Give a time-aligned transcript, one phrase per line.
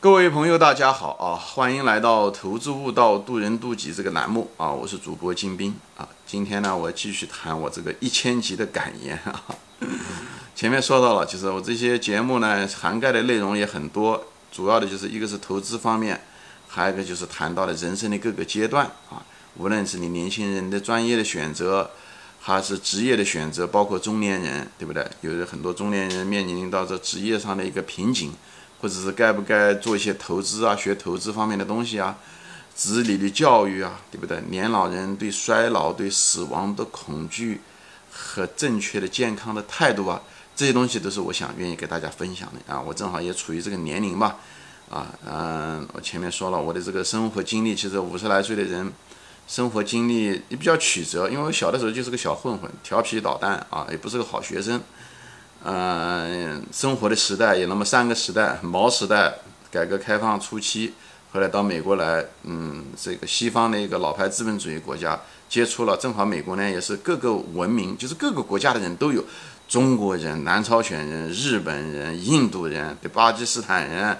[0.00, 1.34] 各位朋友，大家好啊！
[1.34, 4.70] 欢迎来到投资悟道渡人渡己这个栏目啊！
[4.70, 6.08] 我是主播金兵啊！
[6.24, 9.42] 今天呢，我继续谈我这个一千集的感言啊。
[10.54, 16.20] 前面说到了，就是我这些节目呢，涵盖的内容也很多，主要的就是一个是投资方面，
[16.68, 19.20] 还有一个就是谈到了人生的各个阶段啊。
[19.56, 21.90] 无论是你年轻人的专业的选择，
[22.38, 25.04] 还是职业的选择，包括中年人，对不对？
[25.22, 28.32] 有很多中年人面临到这职业上的一个瓶颈。
[28.80, 32.16] 或者是该不该做一些投资啊，学投资方面的东西啊，
[32.74, 34.40] 子女的教育啊，对不对？
[34.48, 37.60] 年老人对衰老、对死亡的恐惧
[38.12, 40.22] 和正确的健康的态度啊，
[40.54, 42.80] 这些东西都是我想愿意给大家分享的啊。
[42.80, 44.36] 我正好也处于这个年龄吧，
[44.88, 48.92] 啊，嗯，我前面说了我的这个生活经历，其实五十来岁的人，
[49.48, 54.80] 生活经历也比较曲折，因为我小的时候就是个小混混，调皮捣蛋啊，也不是个好学生。
[55.64, 59.34] 嗯，生活的时代有那么三个时代：毛时代，
[59.72, 60.94] 改革开放初期，
[61.32, 69.22] 后来到美国来，嗯，这个西方的一个老牌资本主义国家接触了，正好美国呢也是各个文明，就是各个国家的人都有，
[69.68, 74.16] 中国人、南朝鲜人、日本人、印度人、巴基斯坦人、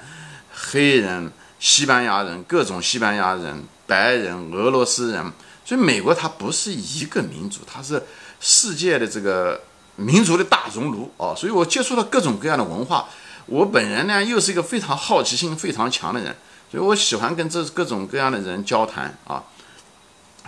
[0.52, 5.32] 黑人、西班牙人，各种西班牙人、白人、俄罗斯人，
[5.64, 8.02] 所以美国它不是一个民族，它是
[8.40, 9.60] 世界的这个。
[9.98, 13.06] 民族的大熔炉啊，所以我接触了各种各样的文化。
[13.46, 16.36] 我本人呢，又是一个非常好奇心非常强的人，
[16.70, 19.42] 所以我喜欢跟这各种各样的人交谈啊，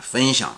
[0.00, 0.54] 分享。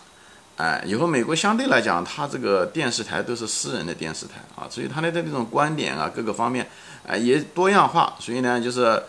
[0.56, 6.68] 哎，以后美国相对来讲，它这个电视台都是私人的电视台啊，所以它的这种观点啊，各个方面
[7.08, 8.14] 啊也多样化。
[8.20, 9.02] 所以呢，就是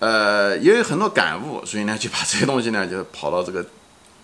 [0.00, 3.64] 呃也有很多感悟，所以呢就把这些东西呢就跑到这个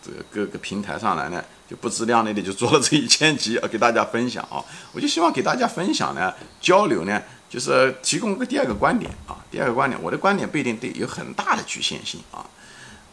[0.04, 1.42] 这个各个平台上来呢。
[1.66, 6.30] 就不自量力的就做了这一千集啊， 给大家分享啊，我就希望给大家分享呢，
[6.60, 12.44] 交流呢，就是提供个第二个观点啊，第二个观点，我的观点不一定对，有很大的局限性啊，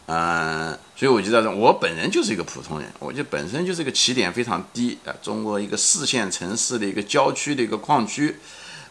[0.04, 8.36] 嗯，所以我就在这，我本人就是一个普通人，我就本身就是一个起点非常低啊，中国一个四线城市的一个郊区的一个矿区，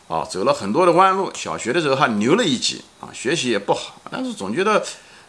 [0.08, 4.84] 啊，走了很多的弯路，小学的时候还牛了一级啊，学习也不好，但是总觉得。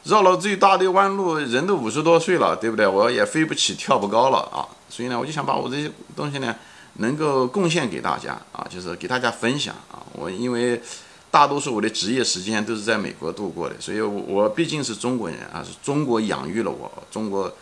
[0.05, 2.87] 绕了最大的弯路，人都五十多岁了，对不对？
[2.87, 4.67] 我也飞不起，跳不高了啊！
[4.91, 6.55] 所以呢，我就想把我这些东西呢，
[6.95, 10.03] 能够贡献给大家啊，就是给大家分享啊。
[10.15, 10.83] 我因为
[11.31, 17.53] 大多数我的职业时间都是在美国度过的，所以我毕竟是中国人啊，是中国养育了我，中国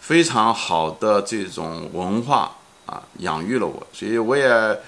[0.00, 2.52] 非常好的这种文化
[2.84, 4.78] 啊，养育了我，所以我也。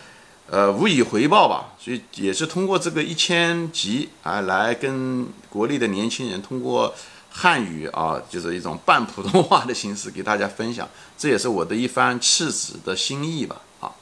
[0.53, 6.93] 呃，无以回报吧，所以也是通过这个一千集啊，来跟国内的年轻人通过
[7.31, 13.93] 汉语啊，就是一种半普通话的形式给大家分享，这也是我的一番赤子的心意吧，啊，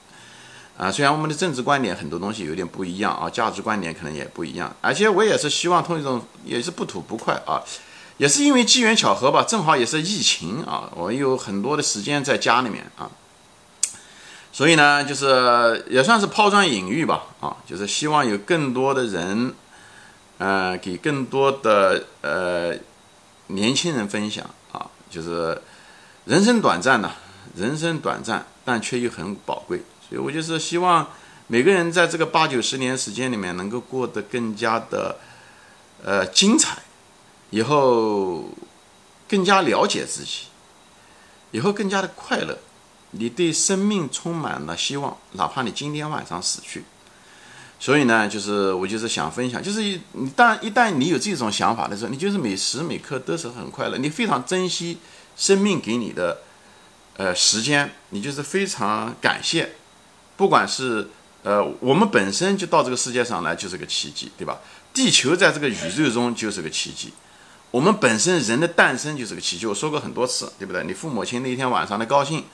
[0.79, 7.61] 啊，虽然我们的政治观点很多东西有点不一样啊，价值观点可能也不一样，而且我也是希望通过一种也是不吐不快啊，
[8.17, 13.11] 也是因为机缘巧合吧，正好也是疫情啊，我有很多的时间在家里面啊。
[14.59, 19.55] 所以呢，就是也算是抛砖引玉吧，啊，就是希望有更多的人，
[20.39, 22.75] 呃，给更多的呃
[23.47, 25.63] 年轻人分享啊，就是
[26.25, 27.13] 人生短暂呐，
[27.55, 31.07] 人生短暂，但却又很宝贵，所以我就是希望
[31.47, 35.19] 每个人在这个八九十年时间里面能够过得更加的
[36.05, 36.79] 呃精彩，
[37.51, 38.51] 以后
[39.29, 40.47] 更加了解自己，
[41.53, 42.59] 以后更加的快乐。
[43.13, 46.85] 你对生命充满了希望，哪怕你今天晚上死去。
[47.81, 49.81] 所以呢，就是我就是想分享，就是
[50.13, 54.99] 你当一旦你有这种想法的时候，你就是每时每刻都是很快乐，你非常珍惜
[55.37, 56.39] 生命给你的
[57.17, 59.77] 呃时间，你就是非常感谢。
[60.37, 61.09] 不管是
[61.45, 64.59] 呃我们本身就到这个世界上来就是个奇迹，对吧？
[64.93, 67.13] 地球在这个宇宙中就是个奇迹，
[67.71, 69.67] 我们本身人的诞生就是个奇迹。
[69.67, 70.83] 我说过很多次，对不对？
[70.83, 72.45] 你父母亲那天晚上的高兴。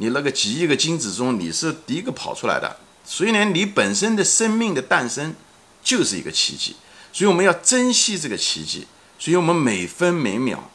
[0.00, 5.34] 你那个几亿个精子中，你是第一个跑出来的，所以呢，你本身的生命的诞生
[5.82, 6.76] 就是一个奇迹，
[7.12, 8.86] 所以我们要珍惜这个奇迹，
[9.18, 10.70] 所以我们每分每秒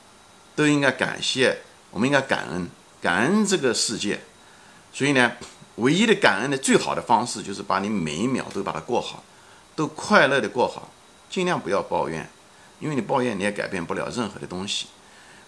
[0.56, 1.62] 都应该感谢，
[1.92, 2.70] 我们应该感恩，
[3.02, 4.20] 感恩这个世界，
[4.92, 5.32] 所以呢，
[5.76, 9.24] 唯一的感恩的最好的方式就是把你每一秒都把它过好，
[9.76, 10.92] 都快乐的过好，
[11.30, 12.30] 尽量不要抱怨，
[12.80, 14.88] 因为你抱怨你也改变不了任何的东西，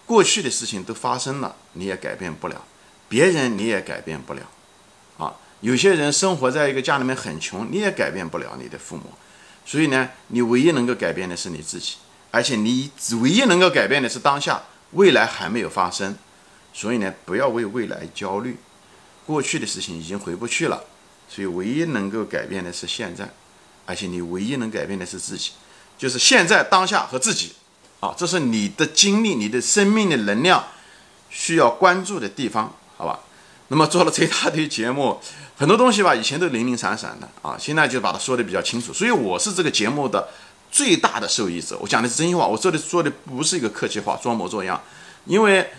[0.06, 2.64] 过去的事情都发生了，你也改变不了。
[3.08, 4.42] 别人你也改变不了，
[5.18, 9.04] 啊，有些人生活在一个家里面很穷，你也改变不了你的父母，
[9.64, 11.96] 所以呢，你唯一能够改变的是你自己，
[12.30, 14.62] 而且你唯一能够改变的是当下，
[14.92, 16.16] 未来还没有发生，
[16.72, 18.56] 所以呢，不要为未来焦虑，
[19.24, 20.84] 过去的事情已经回不去了，
[21.28, 23.28] 所以唯一能够改变的是现在，
[23.86, 25.52] 而且你唯一能改变的是自己，
[25.96, 27.52] 就是现在当下和自己，
[28.00, 30.64] 啊，这是你的精力、你的生命的能量
[31.30, 33.20] 需要关注的地方，好吧？
[33.68, 35.20] 那么做了这一大堆节目，
[35.56, 38.92] 很多东西吧，以前都零零散散的啊， 现在就把它说的比较清楚。
[38.92, 40.28] 所以我是这个节目的
[40.70, 44.80] 最大的受益者，我讲的是真心话，我这里说的不是一个客气话，装模作样，
[45.24, 45.70] 因为。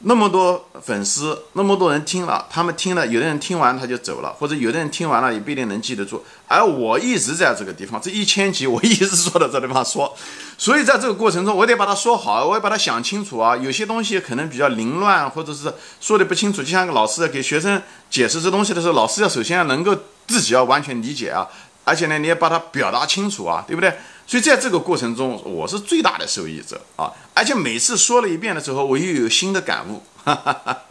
[0.00, 6.22] 那么多粉丝，那么多人听了，他们听了，有的人听完他就走了，或者有的人听完了也不一定能记得住。
[6.46, 10.14] 而我一直在这个地方，这一千集我一直坐在这地方说，
[10.58, 13.56] 所以在这个过程中，我得把它说好，我要把它想清楚啊。
[13.56, 19.96] 有些东西可能比较凌乱，或者是说的不清楚，就像个老师给学生解释这东西的时候，老师要首先要能够
[20.26, 21.48] 自己要完全理解啊，
[21.84, 23.92] 而且呢，你要把它表达清楚啊，对不对？
[24.26, 27.12] 所以在这个过程中，我是最大的受益者啊！
[27.32, 30.82] 而且每次说了一遍的时候，我又有新的感悟，哈哈哈。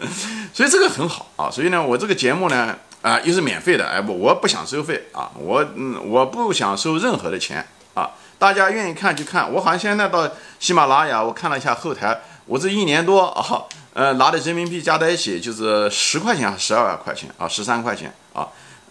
[0.53, 1.51] 所以这个很好啊！
[1.51, 8.11] 所以呢，我这个节目呢，啊，又是免费的，哎不，我不想收费啊，我嗯，我不想收任何的钱啊！
[8.39, 10.31] 大家愿意看就看，我好像现在到
[10.61, 18.13] 喜马拉雅，我看了一下后台，我这一年多啊，呃，拿的人民币加在一起就是十块钱还是十二块钱啊，十三块钱。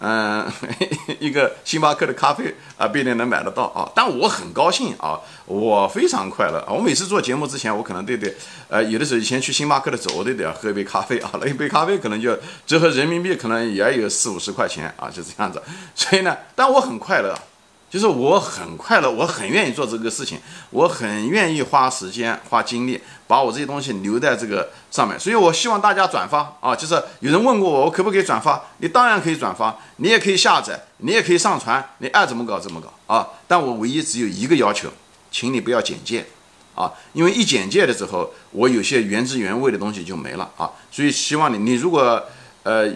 [0.07, 0.45] 嗯，
[1.19, 3.89] 一个星巴克的咖啡啊，不一定能买得到啊。
[3.95, 6.71] 但我很高兴啊，我非常快乐啊。
[6.71, 8.31] 我每次做节目之前，我可能都得，
[8.69, 11.31] 呃，有的时候以前去星巴克的时候，我都得要喝一杯咖啡啊。
[11.41, 12.37] 那一杯咖啡可能就
[12.67, 15.59] 折合人民币可能也有四五十块钱啊，就这样子。
[15.95, 17.35] 所以呢，但我很快乐。
[17.95, 20.37] 就是我很快乐，我很愿意做这个事情，
[20.71, 26.75] 我很愿意花时间花精力把我这些东西留在这个上面，所以我希望大家转发啊！
[26.75, 28.61] 就是有人问过我，我可不可以转发？
[28.79, 33.29] 你当然可以转发，你也可以下载，你也可以上传，你爱怎么搞怎么搞啊！
[33.47, 34.89] 但我唯一只有一个要求，
[35.31, 36.25] 请你不要简介
[36.75, 40.69] 啊，因为一简介的时候，我有些原汁原味的东西就没了啊！
[40.91, 42.21] 所以希望你，你如果
[42.63, 42.91] 呃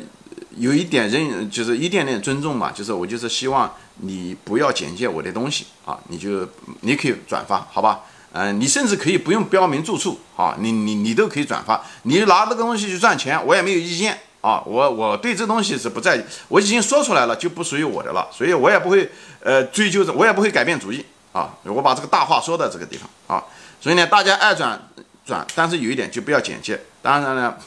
[0.58, 3.72] 有一点认，就是一点点尊重嘛，就是我就是希望。
[4.02, 6.48] 你不要简介我的东西啊，你就
[6.80, 8.00] 你可以转发，好吧？
[8.32, 11.84] 嗯，你甚至可以不用标明住处啊，你你你都可以转发。
[12.04, 14.64] 你拿这个东西去赚钱，我也没有意见啊。
[14.66, 19.12] 我我对这东西是不在，我已经说出来了，就不属于我的了，所以我也不会
[19.44, 21.50] 呃追究着，我也不会改变主意啊。
[21.66, 23.44] 我把这个大话说到这个地方啊，
[23.82, 24.82] 所以呢，大家爱转
[25.26, 26.80] 转，但是有一点就不要简介。
[27.02, 27.58] 当然呢。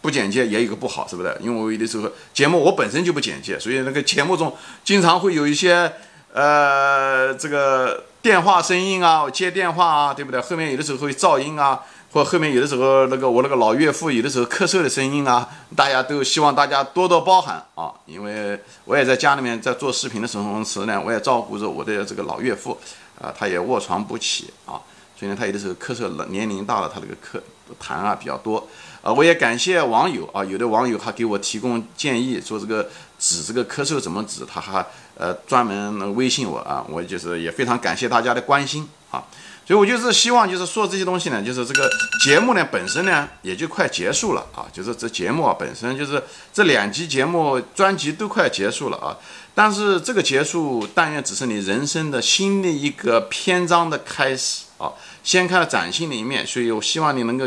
[0.00, 1.36] 不简介也有个不好，是不是？
[1.40, 5.92] 因为我有的时候节目我本身就不简介，所以那个节目中经常会有一些
[6.32, 10.40] 呃这个电话声音啊，接电话啊，对不对？
[10.40, 11.80] 后面有的时候会噪音啊，
[12.12, 22.78] 或后面有的时候那个我那个老岳父有的时候咳嗽的声音啊，大家都希望大家多多包涵啊，因为我也在家里面在做视频的时候时呢，我也照顾着我的这个老岳父
[23.20, 24.80] 啊，他也卧床不起啊，
[25.18, 27.42] 所以呢他有的时候咳嗽了，年龄大了，他这个咳
[27.78, 28.66] 痰啊比较多。
[29.02, 32.86] 啊，我也感谢网友啊，有的网友还给我提供建议，说这个
[33.18, 34.84] 止这个咳嗽怎么止，他还
[35.16, 39.24] 呃专门微信我啊，我就是也非常感谢大家的关心啊，
[39.66, 41.90] 所以我就是希望就是说这些东西呢，就是这个
[42.22, 49.16] 节目呢本身呢也就快结束了啊，就是这节目啊本身就是这两集节目专辑都快结束了啊，
[49.54, 54.92] 但是这个结束但愿只是你人生的新的一个篇章的开始啊，
[55.24, 57.46] 掀开了崭新的一面，所以我希望你能够。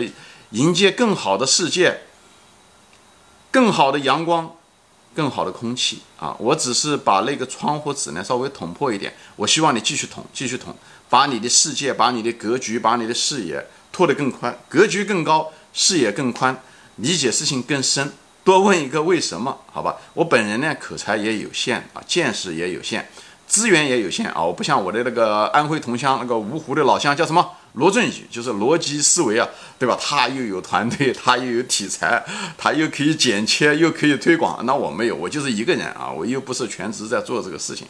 [0.54, 2.02] 迎接更好的世界，
[3.50, 4.56] 更好的阳光，
[5.16, 6.36] 更好的空气啊！
[6.38, 10.76] 我只是把那个窗户纸呢稍微捅破一点，我希望你继续捅，继续捅，
[11.10, 16.62] 把你的世界，把你的格局，把你的视野拓得更宽，格局更高，视野更宽，
[16.98, 18.14] 理解事情更深。
[18.44, 19.58] 多问一个为什么？
[19.72, 23.10] 好吧，我本人呢口才也有限啊，见识也有限，
[23.48, 24.44] 资源也有限啊！
[24.44, 27.54] 我不像我的那个安徽同乡那个芜湖的老乡叫什么？
[27.74, 29.48] 罗振宇就是逻辑思维啊，
[29.80, 29.98] 对吧？
[30.00, 32.24] 他又有团队， 他又有题材，
[32.58, 34.64] 他又可以剪切，又可以推广。
[34.66, 37.88] 那我没有，我就是一个人啊，我又不是全职在做这个事情，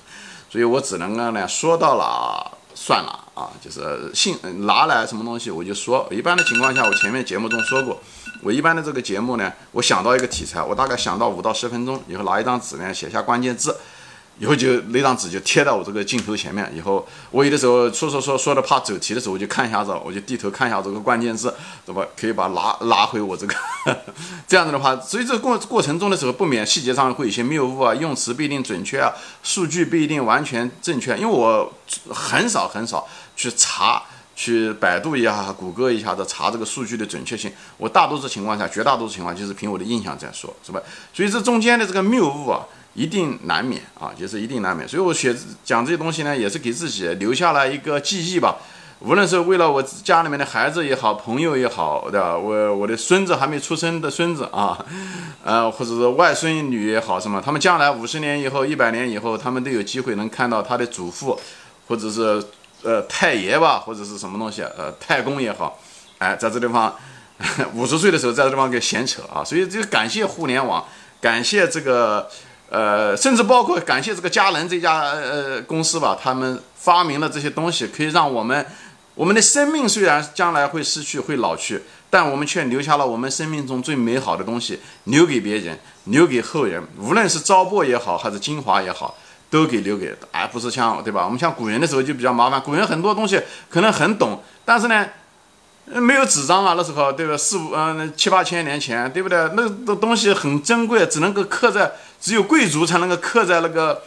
[0.50, 6.08] 所以我只能呢说到了算了啊，就是信拿来什么东西我就说。
[6.12, 8.02] 一般的情况下，我前面节目中说过，
[8.42, 13.76] 我一般的这个节目呢，我想到一个题材，我大概想到五到十分钟以后，拿一张纸呢写下关键字。
[14.40, 16.70] 以后就那张纸就贴到我这个镜头前面。
[16.76, 21.54] 以后我有的时候说说说说的怕走题的时候，我就看一下子，我就低头看一下这个关键字，
[21.86, 23.56] 怎么可以把拉拉回我这个。
[24.48, 29.14] 这样子的话，所以这过过程中的时候，不免细节上会有些谬误啊，用词不一定准确啊，
[29.44, 31.16] 数据不一定完全正确。
[31.18, 31.72] 因为我
[32.10, 34.04] 很少很少去查，
[34.36, 37.52] 去百度一下、谷歌一下子查这个数据的准确性。
[37.78, 40.82] 我大多数情况下，绝大多数情况就是凭我的印象在说，是吧？
[41.14, 42.66] 所以这中间的这个谬误啊。
[42.94, 48.58] 一定难免啊，就是一定难免，所以我写讲这些东西呢，也是给自己留下了一个记忆吧。
[49.00, 52.38] 无论是为了我家里面的孩子也好，朋友也好，对吧？
[52.38, 54.78] 我我的孙子还没出生的孙子啊，
[55.44, 61.38] 呃，或者是外孙女也好，什么，他们将来五十年以后、一百年以后，他们都有机会能看到他的祖父，
[61.88, 62.42] 或者是
[62.84, 65.78] 呃太爷吧，或者是什么东西，呃太公也好，
[66.20, 66.96] 哎，在这地方
[67.76, 70.86] 五十岁的时候在这地方给闲扯啊，所以就感谢互联网，
[71.20, 72.30] 感谢这个
[72.74, 78.66] 呃，甚至包括感谢这个佳能这家呃公司吧，他们发明了这些东西，可以让我们
[79.14, 89.16] 我们的生命虽然将来会失去会老去，但我们却留下了我们生命中最美好的东西，留给别人，留给后人，无论是糟粕也好，还是精华也好。
[89.52, 91.24] 都给留给，而不是像对吧？
[91.26, 93.40] 我们像古人的时候就比较麻烦，古人很多东西
[93.70, 95.08] 可能很懂，但是呢，
[95.86, 97.38] 没有纸张啊，那时候对吧？
[97.38, 99.38] 四五嗯七八千年前，对不对？
[99.54, 104.02] 那个东西很珍贵，只能够刻在只有贵族才能够刻在那个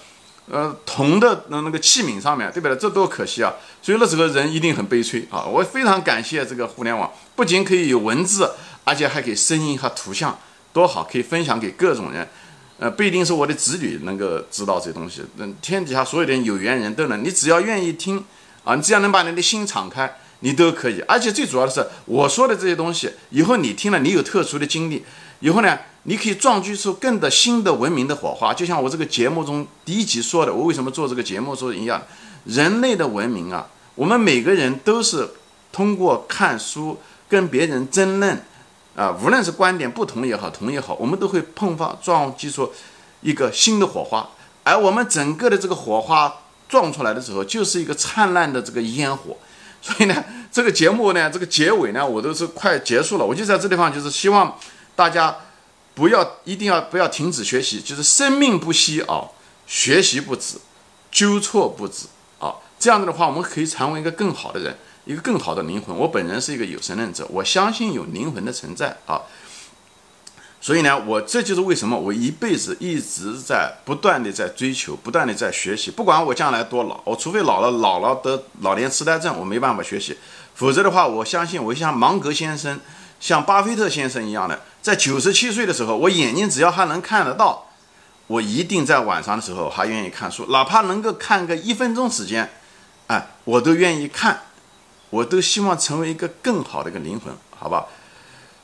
[0.50, 2.76] 呃铜的那那个器皿上面，对不对？
[2.76, 3.52] 这多可惜啊！
[3.82, 5.44] 所以那时候人一定很悲催啊！
[5.44, 8.50] 我非常感谢这个互联网，不仅可以有文字，
[8.84, 10.36] 而且还可以声音和图像，
[10.72, 12.26] 多好，可以分享给各种人。
[12.78, 18.24] 呃，不一定是我的子女能够知道这东西，嗯天底下所有的有缘人都能，你只要愿意听
[18.64, 21.00] 啊，你只要能把你的心敞开，你都可以。
[21.08, 25.04] 而且最主要的是，我说的这些东西，以后你听了，你有特殊的经历，
[25.40, 28.54] 以后呢，你可以撞击出更的新的文明的火花。
[28.54, 32.02] 就像我这个节目中第一集说的，我为什么做这个节目说一样，
[32.44, 35.30] 人类的文明啊，我们每个人都是
[35.72, 38.42] 通过看书跟别人争论。
[38.96, 42.72] 啊，无论是观点不同也好，同也好，我们都会碰发撞击出
[43.20, 44.26] 一个新的火花，
[44.64, 46.32] 而我们整个的这个火花
[46.66, 49.36] 撞出来的时候，就是一个灿烂的这个烟火。
[49.86, 53.24] 所以呢，这个节目呢，这个结尾呢，我都是快结束了。
[53.24, 54.58] 我就在这地方，就是希望
[54.96, 55.36] 大家
[55.94, 59.30] 不要一定要不要停止学习，就是生命不息啊，
[59.64, 60.56] 学习不止，
[61.12, 62.06] 纠错不止
[62.40, 62.56] 啊。
[62.80, 64.76] 这样子的话，我们可以成为一个更好的人。
[65.04, 69.22] 一个更好的灵魂，我本人是一个有神论者，我相信有灵魂的存在啊。
[70.66, 75.92] 所以呢，我这就是为什么我一辈子一直在不断的在追求，不断的在学习。
[75.92, 80.18] 不管我将来多老，我除非老了老了得老年痴呆症，我没办法学习，
[80.56, 82.80] 否则的话，我相信我像芒格先生、
[83.20, 87.68] 像巴菲特先生一样的，在九十七岁的时候，我眼睛只要还能看得到，
[88.26, 92.50] 我一定在晚上的时候还愿意看书，哪怕能够看个一分钟时间，
[93.06, 94.40] 哎，我都愿意看。
[95.10, 97.86] 我都希望成为一个更好的一个灵魂，好吧？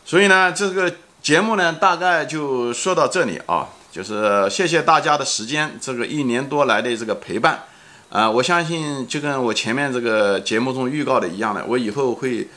[0.05, 0.93] 所以呢，这个
[1.23, 3.69] 节目呢，大概就说到这里啊。
[3.93, 7.63] 就是谢谢大家的时间，这个一年多来的这个陪伴
[8.09, 8.29] 啊。
[8.29, 12.49] 我相信就跟我前面这个节目中预告的一样的，我以后会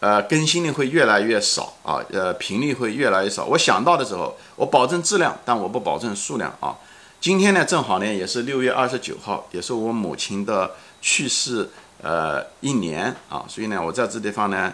[0.00, 3.44] 呃更新的会越来越少啊，呃频率会越来越少。
[3.44, 6.76] 我想到的时候，我保证质量，但我不保证数量啊。
[7.20, 10.70] 今天呢，正好呢也是六月二十九号，也是我母亲的
[11.02, 11.68] 去世。
[12.02, 14.70] 呃，一年啊，所以呢，我在这地方呢，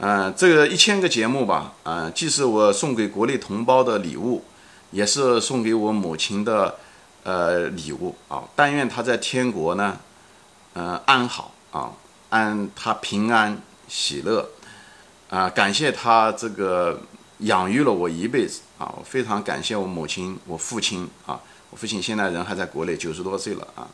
[0.00, 4.44] 嗯，这个一千个节目吧，嗯，既是我送给国内同胞的礼物，
[4.92, 6.76] 也是送给我母亲的
[7.24, 8.44] 呃礼物啊。
[8.54, 9.98] 但愿她在天国呢，
[10.74, 11.92] 嗯，安好啊，
[12.30, 14.48] 安她平安喜乐
[15.30, 15.50] 啊。
[15.50, 17.00] 感谢她这个
[17.38, 21.40] 养育了我一辈子啊，我非常感谢我母亲，我父亲啊，
[21.70, 23.88] 我父亲现在人还在国内，九十多岁了啊，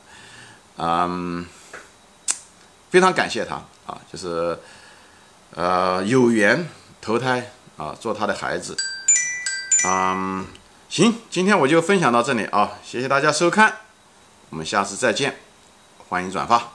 [0.76, 1.46] 嗯。
[2.90, 3.56] 非常感谢他
[3.86, 4.56] 啊，就是，
[5.54, 6.68] 呃，有缘
[7.00, 8.76] 投胎啊，做他的孩子。
[9.86, 10.46] 嗯，
[10.88, 13.76] 行，今天我就分享到这里啊，谢谢大家收看，
[14.50, 15.38] 我们下次再见，
[16.08, 16.72] 欢迎转发。